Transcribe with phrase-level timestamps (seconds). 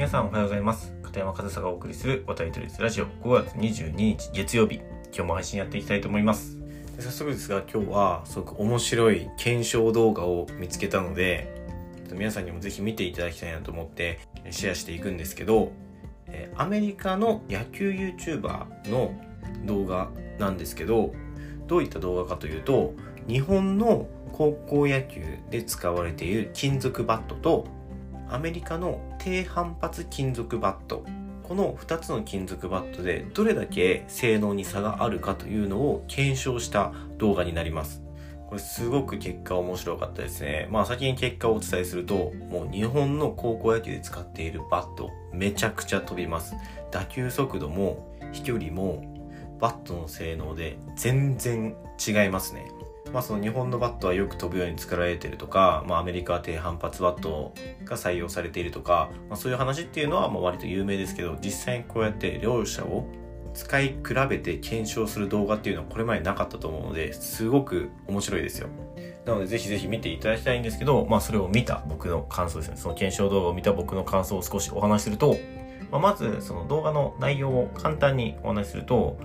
[0.00, 0.94] 皆さんおはようございます。
[1.02, 3.06] 片山和沙がお送りする渡り鳥ラジオ。
[3.22, 4.76] 5月22日月曜日。
[4.76, 6.56] 今日も配信やっていきたいと思います。
[6.98, 11.52] 早速ですが今日はすごく面白い検証動画を見つけたので
[12.14, 15.70] 皆さんにもぜひ見ていただきたいなと思ってシェアしていくんですけど
[16.56, 19.12] アメリカの野球 YouTuber の
[19.66, 20.08] 動画
[20.38, 21.12] なんですけど
[21.66, 22.94] どういった動画かというと
[23.28, 25.20] 日本の高校野球
[25.50, 27.66] で使われている金属バットと
[28.30, 31.04] アメリカの低反発金属バット。
[31.42, 38.02] この2つの金属バットでどれだけ性能に差があるかというのを検証した動画になります。
[38.48, 40.68] これすごく結果面白かったですね。
[40.70, 46.54] まあ先に結果をお伝えするともう日本の高校野球で使っているバットめちゃくちゃ飛びます。
[46.90, 49.04] 打球速度も飛距離も
[49.60, 52.64] バットの性能で全然違いますね。
[53.12, 57.52] まあ、その日本のバットはよく飛ぶように作られてるとか、まあ、アメリカは低反発バット
[57.84, 63.06] が採用されているとか、まあ、そういう話っていうのはまあ割と有名ですけど実際にこうやって両者を
[63.54, 68.68] 使い比べて検証する動画っていうのはこれまでなかったと思うのですごく面白いですよ。
[69.26, 72.76] なのでぜひぜひ見ていただきたいんですけど、まあ、それを見た僕の感想ですね。
[72.76, 75.36] その検証動画を見た僕の感想を少しお話しすると、
[75.90, 79.18] まあ、まずその動画の内容を簡単にお話しすると、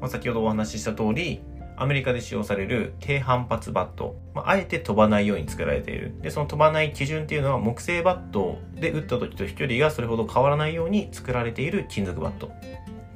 [0.00, 1.42] まあ、先ほどお話しした通り
[1.76, 6.14] アメリカで使用される低反発バット、まあ、あえて飛ばないように作られている。
[6.22, 12.50] で、その飛ばない基準っていうのは木製バットで打った時と飛距離がそれほど変わらないように作られている金属バット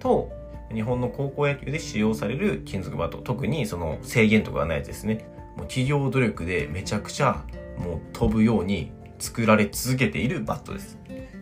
[0.00, 0.33] と、
[0.73, 5.27] 日本の高校野球で使用される金属バット、特にその制限とかがないやつですね。
[5.56, 7.45] もう企業努力でめちゃくちゃ
[7.78, 10.98] もう飛ぶように作られ続けているバットです。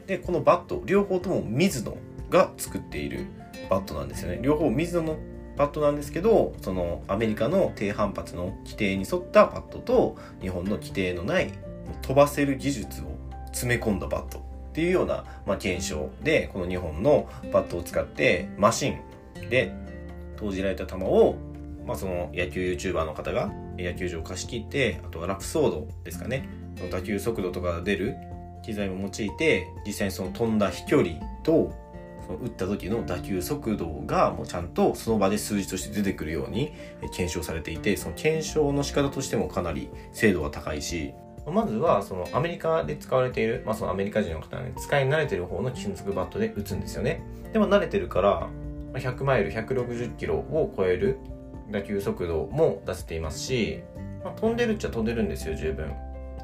[0.06, 1.96] で、このバット、両方とも水野
[2.30, 3.26] が作っている
[3.68, 4.38] バットなんですよね。
[4.40, 5.16] 両方ミズノの
[5.56, 11.52] バットなんですけどそのアメリカの低反発の規定に沿ったバットと日本の規定のない
[12.02, 13.04] 飛ばせる技術を
[13.46, 19.00] 詰め込んだバットっていうような、まあ、検証でこの日本のバットを使ってマシン
[19.48, 19.72] で
[20.36, 21.36] 投じられた球を、
[21.86, 26.48] まあ、その野球 YouTuber の方が野球場を貸し切ってあとはラプソードですかね。
[26.90, 28.16] 打球速度とかが出る
[28.62, 31.72] 機材も用いて実際にその飛んだ飛距離と
[32.26, 36.72] その打った時の打球速度がもうちゃんとその場で数字として出てくるように
[37.12, 41.14] 検証されていてその検証の仕方としてもかなり精度が高いし
[41.46, 47.22] まずはそのアメリカで使われている、まあ、そのアメリカ人の方がね使い慣れてる方の金属バットで打つんですよね。
[47.52, 48.48] でも慣れてるから
[48.94, 51.18] 100マイル160キロを超える
[51.70, 53.80] 打球速度も出せていますし、
[54.24, 55.94] まあ、飛んでるっちゃ飛んでるんですよ十分。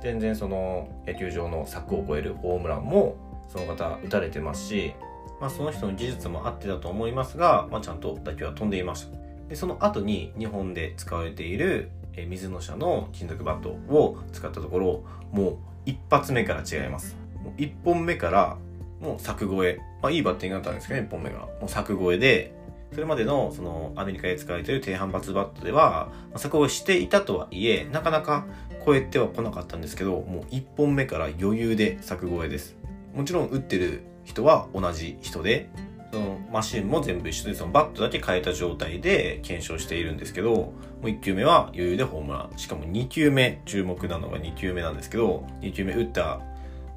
[0.03, 3.17] 全然その野球場の柵を越えるホームランも
[3.49, 4.95] その方打たれてますし
[5.41, 9.19] まあ、その人の技術もあってだと思いますが、まあ、ちゃんと打球は飛んでいました。
[9.49, 11.91] で、その後に日本で使われている、
[12.29, 15.57] 水野社の金属バットを使ったところ、もう
[15.87, 17.17] 一発目から違います。
[17.43, 18.57] もう1本目から
[19.01, 19.81] もう柵越え。
[20.01, 21.39] まあいいバッティングだったんですけどね、1本目が。
[21.39, 22.55] もう柵越えで、
[22.93, 28.47] それまでのそのアメリカで使われている低反発バットでは、柵越えしていたとはいえ、なかなか
[28.85, 32.77] 超えては来なかったんですけど、もう1本目から余裕で柵越えです。
[33.15, 35.69] もちろん打ってる人は同じ人で、
[36.13, 40.75] そのマシンも全部一緒で、そのバットだけ変えた状態で検証しているんですけど、も
[41.05, 42.59] う1球目は余裕でホームラン。
[42.59, 46.41] しかも2球目、注目なのが2球目なんですけど、2球目打った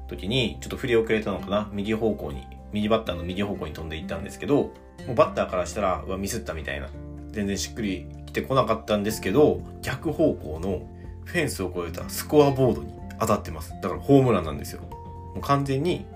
[0.08, 1.70] 時にちょっと振り遅れたのかな？
[1.72, 4.72] 右方向に、右バッターの右方向に飛んでいったんですけど、も
[5.12, 6.88] うバッターからしたら、うわ、ミスったみたいな。
[7.30, 10.86] 全然しっくり来てこなかったんですけど、逆方向の
[11.24, 13.72] フェンスを越えたスコアボードに当たってます。
[13.82, 14.82] だからホームランなんですよ。
[14.82, 16.06] もう完全に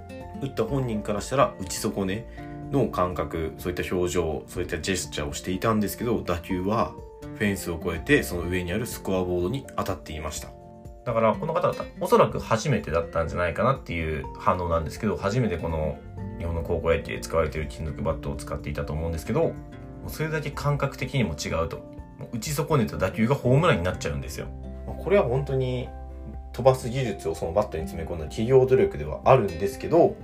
[0.42, 2.26] 打った本人からしたら打ち損ね
[2.70, 6.92] の感覚そういった表情そういったジェスチャーをしていたんですけど打球は
[7.36, 10.48] フェンスを越えてその上にあるスコアボードに当たっていました。
[11.04, 15.98] だからこの方々おそらく初めてだったんじゃないかなっていう反応なんですけど初めてこの
[16.38, 19.52] 日本の高校野球で使われている金属バットを使っていたと思うんですけど
[20.06, 21.90] それだけ感覚的にも違うと。
[22.32, 24.46] 打ち損ねた打球がホームランになっちゃうんですよ。
[24.86, 25.88] これは本当に
[26.52, 30.16] 飛ばす技術をそのバットに詰め込んだ企業努力ではあるんですけど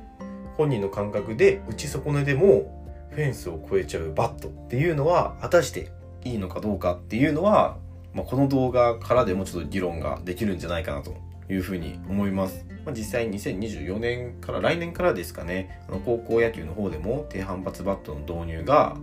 [0.56, 5.90] 本人の感覚で打ち損ねでもフェンスを越えちゃうバットっていうのは果たして
[6.24, 7.78] いいのかどうかっていうのは、
[8.12, 11.14] まあ、この動画からでもちょっと議論ができるんじゃないかなと
[11.48, 12.66] いうふうに思います。
[12.84, 18.96] まあ、実際2024年から来年からですかね、あの高校野球の方でも低反発バットの導入が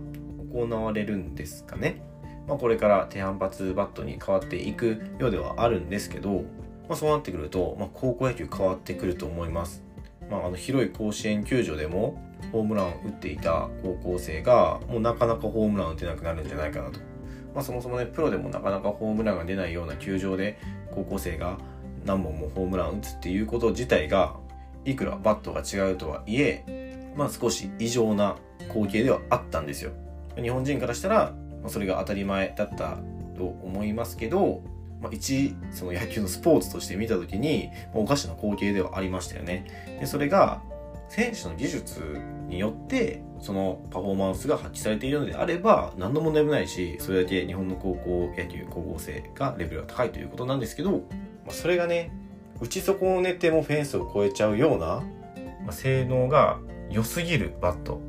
[0.52, 2.02] 行われるんですかね。
[2.46, 6.44] まあ、これから低反発バットに変わっていくようではあるんですけど、
[6.88, 9.83] まあ、そうなってくると、まあ、高校野球変わってくると思います。
[10.30, 12.20] まあ、あの広い甲子園球場でも
[12.52, 17.00] ホームランを打っていた高校生がもうなかなかホームラン打てなくなるんじゃないかなと。
[17.54, 20.58] まあ、そもそもね、プロでもなかなかホームランが出ないような球場で
[20.92, 21.58] 高校生が
[22.04, 24.36] 何本もホームランを打つっていうこと自体が
[24.84, 28.36] いくらバットが違うとはいえ、まあ少し異常な
[28.68, 29.92] 光景ではあったんですよ。
[30.40, 31.32] 日本人からしたら、
[31.68, 32.98] それが当たり前だった
[33.36, 34.62] と思いますけど、
[35.04, 39.66] まあ、一その野球のスポーツとして見た時に、まあ、おかしな光景ではありましたよね。
[40.00, 40.62] でそれが
[41.10, 42.18] 選手の技術
[42.48, 50.98] によってそのパフォーマンスが発揮されているのであれば何の問題もないしそれだけ日本の高校野球高校生がレベルが高いということなんですけど、ま
[51.48, 52.10] あ、それがね
[52.60, 55.02] 打ち損ねてもフェンスを越えちゃうような、
[55.62, 56.58] まあ、性能が
[56.90, 58.00] 良すぎるバット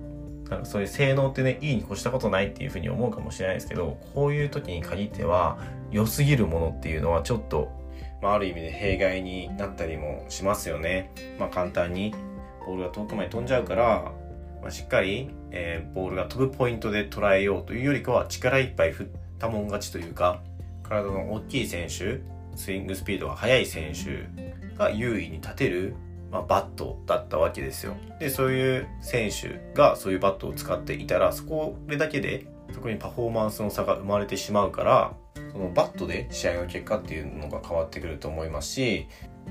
[0.50, 5.58] なんかそういう性能ってねいいに越したことないっていうふうに思うかもしれないですけどこういう時に限っては
[5.96, 7.72] 良すぎるものっていうのはちょっと、
[8.22, 11.10] まあ、ある意味で弊害になったりもしますよね。
[11.40, 12.14] まあ、簡単に
[12.66, 14.12] ボールが遠くまで飛んじゃうから、
[14.62, 19.08] まあ、しっかり、えー、ボールが飛ぶポイントで捉えようというよりかは力いっぱい振っ
[19.40, 20.42] たもん勝ちというか
[20.84, 22.20] 体の大きい選手
[22.58, 24.28] スイングスピードが速い選手
[24.78, 25.96] が優位に立てる、
[26.30, 27.96] まあ、バットだったわけですよ。
[28.20, 35.14] でそういう選手がそういうバットを使っていたらそこれだけでそこにパフォーマンスの差が生まれてしまうから
[35.56, 39.08] そのバットで試合の結果っていうのが変わってくると思いますし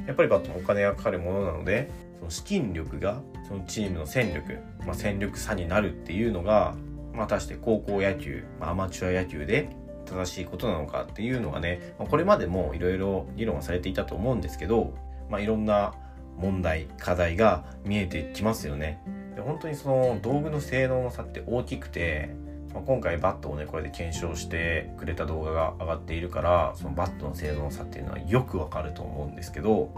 [0.07, 6.75] やっぱりバットもお金がかかるものなのでその資金力がそのチームの戦力、まあ、戦力差になるっていうのが、
[7.15, 9.71] まあ、果たして高校野球、まあ、アマチュア野球で
[10.05, 14.95] 正しいことなのかっていうのがね、ま、これまでもいろいろ議論はされていたと思うんですけど、
[15.31, 15.95] まあ、いろんな
[16.37, 19.01] 問題課題が見えてきますよね。
[19.35, 22.35] で本当にその道具の性能の差って大きくて、
[22.75, 29.95] ま、今回バットをねこれで検証してくれた動画が上がっているからそのバットの性能差っていうのはよくわかると思うんですけど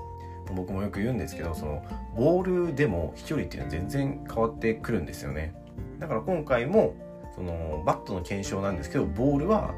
[0.54, 1.84] 僕もよく言うんですけどその
[2.14, 5.54] ボールでも飛距離っていうのは全然変わってくるんですよね。
[5.98, 6.94] だから今回も
[7.34, 9.74] そのバットの検証なんですけどボールは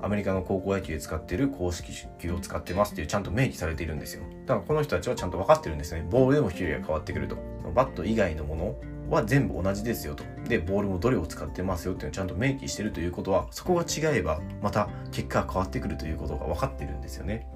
[0.00, 4.22] アメリカの高校野球で使ってる公式球を使ってますっていうちゃんと明記されているんですよ。
[4.46, 6.06] だからこの人たちはちゃんと分かってるんですね。
[6.10, 7.36] ボールでも飛距離が変わってくると。
[7.74, 8.74] バット以外のもの
[9.10, 10.24] は全部同じですよと。
[10.48, 17.46] でボールもどれを使ってますよっていうのをちゃんと明記してるということはそこが違えばまた結果が変わってくるということが分かってるんですよね。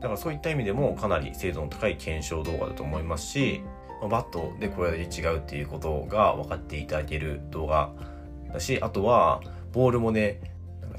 [0.00, 3.62] だからそういった意味でもかなり精度の高い検証動画だと思いますし
[4.08, 7.90] バットでこれだけ違うっていうことが分かっていただける動画
[8.52, 9.42] だしあとは
[9.72, 10.40] ボールもね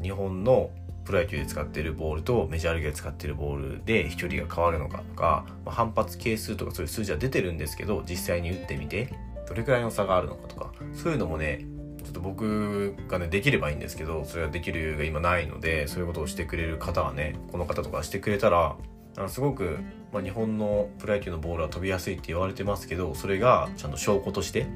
[0.04, 0.70] 日本の
[1.04, 9.14] プロ野球で使っているボールとメジャーリーグで使っているボールで飛距離が変わるのかとか、まあ、反発係数とかそういう数字は出てるんですけど実際に打ってみて。
[9.48, 11.66] どれくらいの差があるのかとかそういうのもね
[12.04, 18.76] ちょっと僕がねできればいいんですけどそれはできる余裕が今ないのでそういうことをしてくれる方はねこの方とかしてくれたら
[19.18, 19.80] あのすごく、
[20.14, 24.68] まあ、日本のプロ野球のボールは飛びやすいって言われてますけどそれがちゃんと証拠として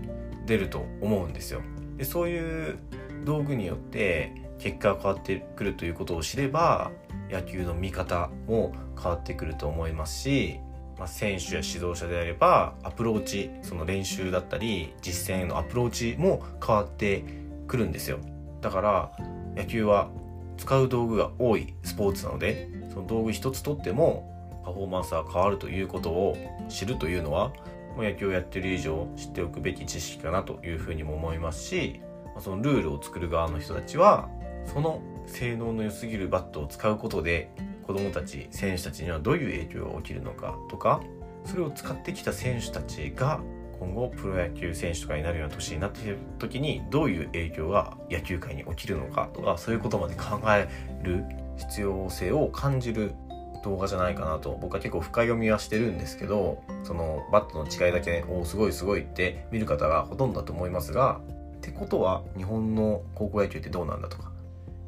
[0.45, 1.61] 出ると思うんですよ。
[1.97, 2.77] でそういう
[3.23, 6.91] 道具によって結果が変わってくるということを知れば
[7.31, 10.59] 野球の見方も変わってくると思いますし、
[10.97, 17.23] まあ、選手や指導者であればアプローチその練習だったり実践へのアプローチも変わって
[17.67, 18.19] くるんですよ。
[18.61, 19.11] だから
[19.55, 20.09] 野球は
[20.57, 26.37] 使う道具が多いスポーツなのでその道具一つとってもパフォーマンスが変わるということを
[26.69, 27.51] 知るというのは
[27.97, 32.01] 野球をやってる以上知っておくべき知識かなというふうにも思いますし
[32.39, 34.29] そのルールを作る側の人たちは
[34.65, 37.51] その性能の良すぎるバットを使うことで
[37.83, 41.01] 子どもたち選手たちにはどういう影響が起きるのかとか
[41.45, 43.41] それを使ってきた選手たちが
[43.79, 50.69] 今後プロ野球選手とかになるような年になっている時にどういう影響が野球界に起きるのかとかそういうことまで考え
[51.03, 51.25] る
[51.57, 53.13] 必要性を感じる
[53.63, 61.19] 動画じゃないかなと僕は結構深読みはしてるんですけどそのバットの違いだけねおおすごいすごいって見る方がほとんどだと思いますが
[61.57, 64.31] ってことは日本の高校野球ってどうなんだとか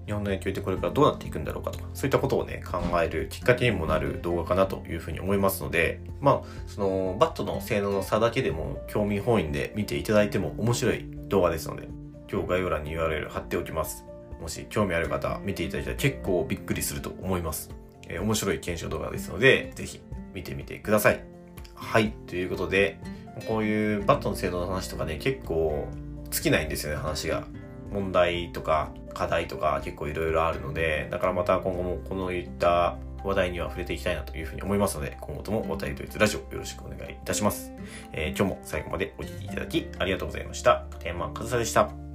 [0.08, 11.90] 日本の野球ってこれからどうなっていくんだろうかとか、そういったことをね、考えるきっかけにもなる動画かなというふうに思いますので、まあ、その、バットの性能の差だけでも興味本位で見ていただいても面白い動画ですので、
[12.32, 14.06] 今日概要欄に URL 貼っておきます。
[14.40, 17.70] もし興味ある方、見ていただいたら結構びっくりすると思います。
[18.08, 20.00] えー、面白い検証動画ですので、ぜひ
[20.34, 21.22] 見てみてください。
[21.76, 23.00] はい、ということで、
[23.48, 25.90] こういうバットの性能の話とかね、結構
[26.30, 27.46] 尽きないんですよね、話が。
[27.91, 37.72] 問題とか課題とか結構いろいろあるので、だからまた今後もこのいった話題には触れていきたいなというふうに思いますので、今後ともお便りとりラジオよろしくお願いいたします。
[38.13, 40.86] えー、今日も最後までお聴きいただきありがとうございました。
[40.91, 42.07] 片山和沙でした。